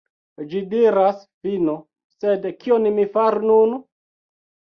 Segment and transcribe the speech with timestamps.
[0.51, 1.75] Ĝi diras "fino",
[2.17, 3.79] sed kion mi faru nun?